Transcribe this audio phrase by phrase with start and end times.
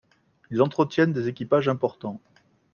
[0.49, 2.19] Ils entretiennent des équipages importants.